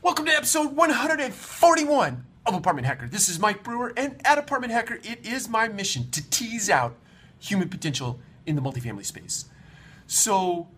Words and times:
Welcome 0.00 0.26
to 0.26 0.32
episode 0.32 0.76
141 0.76 2.24
of 2.46 2.54
Apartment 2.54 2.86
Hacker. 2.86 3.08
This 3.08 3.28
is 3.28 3.40
Mike 3.40 3.64
Brewer, 3.64 3.92
and 3.96 4.24
at 4.24 4.38
Apartment 4.38 4.72
Hacker, 4.72 5.00
it 5.02 5.26
is 5.26 5.48
my 5.48 5.66
mission 5.66 6.08
to 6.12 6.30
tease 6.30 6.70
out 6.70 6.94
human 7.40 7.68
potential 7.68 8.20
in 8.46 8.54
the 8.54 8.62
multifamily 8.62 9.04
space. 9.04 9.46
So, 10.06 10.68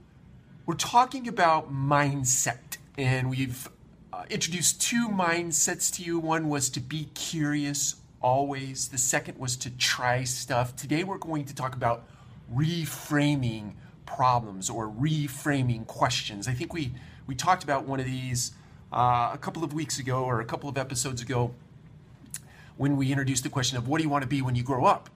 we're 0.65 0.75
talking 0.75 1.29
about 1.29 1.71
mindset, 1.71 2.79
and 2.97 3.29
we've 3.29 3.69
uh, 4.11 4.25
introduced 4.31 4.81
two 4.81 5.09
mindsets 5.09 5.95
to 5.97 6.03
you. 6.03 6.19
One 6.19 6.49
was 6.49 6.71
to 6.71 6.81
be 6.81 7.11
curious 7.15 7.97
always, 8.23 8.89
the 8.89 8.99
second 8.99 9.37
was 9.37 9.55
to 9.59 9.71
try 9.71 10.25
stuff. 10.25 10.75
Today, 10.77 11.05
we're 11.05 11.19
going 11.19 11.45
to 11.45 11.55
talk 11.55 11.75
about 11.75 12.07
reframing 12.53 13.75
problems 14.07 14.71
or 14.71 14.89
reframing 14.89 15.87
questions. 15.87 16.49
I 16.49 16.53
think 16.53 16.73
we, 16.73 16.95
we 17.27 17.35
talked 17.35 17.63
about 17.63 17.85
one 17.85 18.01
of 18.01 18.07
these 18.07 18.53
uh, 18.93 19.31
a 19.33 19.39
couple 19.39 19.65
of 19.65 19.73
weeks 19.73 19.99
ago 19.99 20.25
or 20.25 20.41
a 20.41 20.45
couple 20.45 20.69
of 20.69 20.77
episodes 20.77 21.23
ago 21.23 21.55
when 22.77 22.97
we 22.97 23.11
introduced 23.11 23.43
the 23.43 23.51
question 23.51 23.77
of 23.77 23.89
what 23.89 23.99
do 23.99 24.05
you 24.05 24.11
want 24.11 24.23
to 24.23 24.29
be 24.29 24.43
when 24.43 24.55
you 24.55 24.63
grow 24.63 24.85
up? 24.85 25.11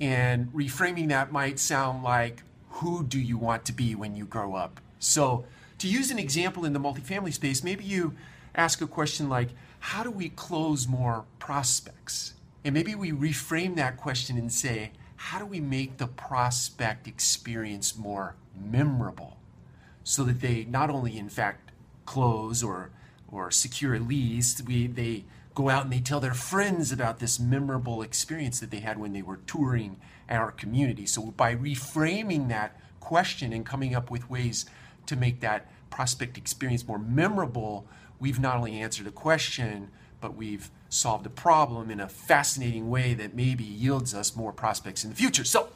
And 0.00 0.52
reframing 0.52 1.08
that 1.08 1.32
might 1.32 1.58
sound 1.58 2.02
like, 2.02 2.42
who 2.68 3.02
do 3.04 3.18
you 3.18 3.36
want 3.36 3.64
to 3.66 3.72
be 3.72 3.94
when 3.94 4.14
you 4.14 4.24
grow 4.24 4.54
up? 4.54 4.80
So, 4.98 5.44
to 5.78 5.88
use 5.88 6.10
an 6.10 6.18
example 6.18 6.64
in 6.64 6.74
the 6.74 6.78
multifamily 6.78 7.32
space, 7.32 7.64
maybe 7.64 7.84
you 7.84 8.14
ask 8.54 8.80
a 8.82 8.86
question 8.86 9.28
like, 9.28 9.48
how 9.78 10.02
do 10.02 10.10
we 10.10 10.28
close 10.28 10.86
more 10.86 11.24
prospects? 11.38 12.34
And 12.64 12.74
maybe 12.74 12.94
we 12.94 13.12
reframe 13.12 13.76
that 13.76 13.96
question 13.96 14.36
and 14.36 14.52
say, 14.52 14.92
how 15.16 15.38
do 15.38 15.46
we 15.46 15.60
make 15.60 15.96
the 15.96 16.06
prospect 16.06 17.08
experience 17.08 17.96
more 17.96 18.34
memorable 18.58 19.38
so 20.04 20.24
that 20.24 20.40
they 20.40 20.64
not 20.64 20.90
only, 20.90 21.18
in 21.18 21.28
fact, 21.28 21.69
close 22.10 22.60
or 22.64 22.90
or 23.32 23.52
secure 23.52 23.94
a 23.94 24.00
lease, 24.00 24.60
we, 24.66 24.88
they 24.88 25.24
go 25.54 25.68
out 25.68 25.84
and 25.84 25.92
they 25.92 26.00
tell 26.00 26.18
their 26.18 26.34
friends 26.34 26.90
about 26.90 27.20
this 27.20 27.38
memorable 27.38 28.02
experience 28.02 28.58
that 28.58 28.72
they 28.72 28.80
had 28.80 28.98
when 28.98 29.12
they 29.12 29.22
were 29.22 29.38
touring 29.46 29.96
our 30.28 30.50
community. 30.50 31.06
So 31.06 31.30
by 31.30 31.54
reframing 31.54 32.48
that 32.48 32.76
question 32.98 33.52
and 33.52 33.64
coming 33.64 33.94
up 33.94 34.10
with 34.10 34.28
ways 34.28 34.66
to 35.06 35.14
make 35.14 35.38
that 35.40 35.70
prospect 35.90 36.36
experience 36.36 36.88
more 36.88 36.98
memorable, 36.98 37.86
we've 38.18 38.40
not 38.40 38.56
only 38.56 38.80
answered 38.80 39.06
a 39.06 39.12
question, 39.12 39.90
but 40.20 40.34
we've 40.34 40.68
solved 40.88 41.26
a 41.26 41.30
problem 41.30 41.88
in 41.88 42.00
a 42.00 42.08
fascinating 42.08 42.90
way 42.90 43.14
that 43.14 43.34
maybe 43.34 43.62
yields 43.62 44.12
us 44.12 44.34
more 44.34 44.52
prospects 44.52 45.04
in 45.04 45.10
the 45.10 45.16
future. 45.16 45.44
So, 45.44 45.68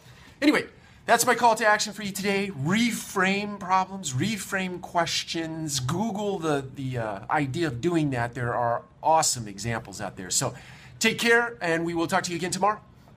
anyway, 0.43 0.65
that's 1.07 1.27
my 1.27 1.35
call 1.35 1.55
to 1.57 1.67
action 1.67 1.93
for 1.93 2.03
you 2.03 2.13
today. 2.13 2.51
Reframe 2.51 3.59
problems, 3.61 4.15
reframe 4.15 4.81
questions. 4.81 5.81
Google 5.81 6.39
the, 6.39 6.65
the 6.75 6.99
uh, 6.99 7.21
idea 7.31 7.67
of 7.67 7.81
doing 7.81 8.11
that. 8.11 8.35
There 8.35 8.55
are 8.55 8.83
awesome 9.03 9.47
examples 9.47 10.01
out 10.01 10.17
there. 10.17 10.31
So 10.31 10.55
take 10.99 11.19
care, 11.19 11.59
and 11.61 11.85
we 11.85 11.95
will 11.95 12.07
talk 12.07 12.25
to 12.25 12.31
you 12.31 12.37
again 12.37 12.51
tomorrow. 12.51 12.81